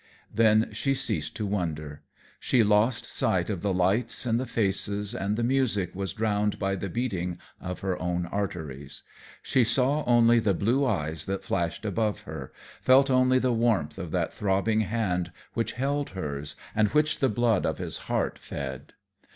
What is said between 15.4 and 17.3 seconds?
which held hers and which the